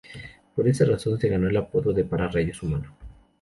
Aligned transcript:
Por 0.55 0.67
esta 0.67 0.83
razón, 0.83 1.19
se 1.19 1.29
ganó 1.29 1.47
el 1.47 1.55
apodo 1.57 1.93
de 1.93 2.03
"Pararrayos 2.03 2.63
humano". 2.63 2.95